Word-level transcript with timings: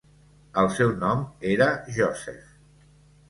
El 0.61 0.69
seu 0.77 0.93
nom 1.03 1.19
era 1.51 1.67
Joseph. 1.99 2.47